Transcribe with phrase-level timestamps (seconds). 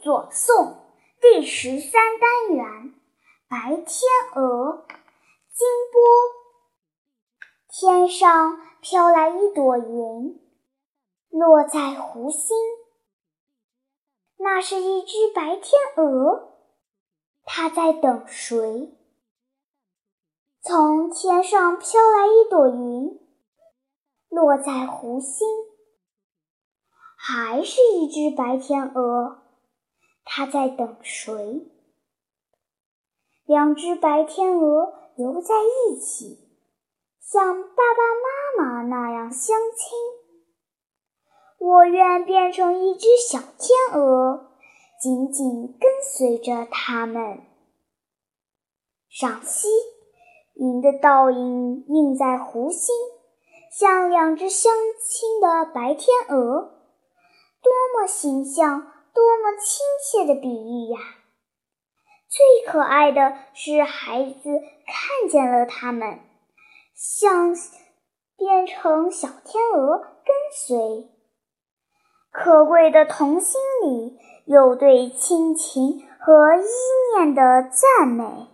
[0.00, 0.78] 左颂
[1.20, 2.94] 第十三单元
[3.48, 3.86] 白天
[4.34, 4.86] 鹅
[5.52, 6.00] 金波，
[7.68, 10.40] 天上飘来一朵云，
[11.28, 12.56] 落在湖心。
[14.38, 16.54] 那是一只白天鹅，
[17.44, 18.96] 它在等谁？
[20.62, 23.20] 从天上飘来一朵云，
[24.30, 25.46] 落在湖心，
[27.16, 29.42] 还是一只白天鹅。
[30.24, 31.66] 它在等谁？
[33.46, 36.48] 两只白天鹅游在一起，
[37.20, 39.98] 像爸爸妈妈那样相亲。
[41.58, 44.52] 我愿变成一只小天鹅，
[45.00, 47.40] 紧紧跟随着它们。
[49.08, 49.68] 赏析：
[50.54, 52.94] 云的倒影映在湖心，
[53.72, 56.80] 像两只相亲的白天鹅，
[57.60, 58.86] 多么形象！
[59.58, 60.98] 亲切的比喻呀！
[62.28, 64.50] 最可爱的是孩子
[64.86, 66.20] 看见了他们，
[66.94, 67.54] 像
[68.36, 71.10] 变成小天鹅跟随。
[72.30, 78.46] 可贵的童心里有对亲情和依念的赞美。